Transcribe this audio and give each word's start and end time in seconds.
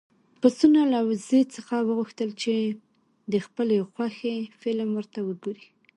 پسونه 0.41 0.81
له 0.93 0.99
وزې 1.07 1.41
څخه 1.55 1.75
وغوښتل 1.87 2.29
چې 2.41 2.55
د 3.33 3.35
خپلې 3.45 3.77
خوښې 3.91 4.37
فلم 4.61 4.89
ورته 4.97 5.19
وګوري. 5.27 5.65